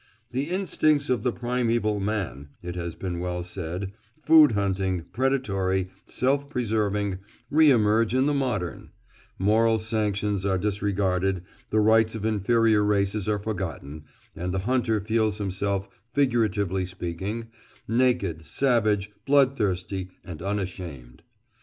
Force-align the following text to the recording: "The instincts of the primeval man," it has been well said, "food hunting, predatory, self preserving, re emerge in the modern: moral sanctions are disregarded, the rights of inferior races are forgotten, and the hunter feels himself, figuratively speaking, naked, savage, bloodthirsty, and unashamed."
"The 0.31 0.49
instincts 0.49 1.11
of 1.11 1.21
the 1.21 1.31
primeval 1.31 1.99
man," 1.99 2.47
it 2.63 2.73
has 2.73 2.95
been 2.95 3.19
well 3.19 3.43
said, 3.43 3.91
"food 4.19 4.53
hunting, 4.53 5.03
predatory, 5.13 5.91
self 6.07 6.49
preserving, 6.49 7.19
re 7.51 7.69
emerge 7.69 8.15
in 8.15 8.25
the 8.25 8.33
modern: 8.33 8.89
moral 9.37 9.77
sanctions 9.77 10.43
are 10.43 10.57
disregarded, 10.57 11.43
the 11.69 11.79
rights 11.81 12.15
of 12.15 12.25
inferior 12.25 12.83
races 12.83 13.29
are 13.29 13.37
forgotten, 13.37 14.05
and 14.35 14.51
the 14.51 14.57
hunter 14.65 14.99
feels 15.01 15.37
himself, 15.37 15.87
figuratively 16.15 16.83
speaking, 16.83 17.49
naked, 17.87 18.43
savage, 18.47 19.11
bloodthirsty, 19.27 20.09
and 20.25 20.41
unashamed." 20.41 21.21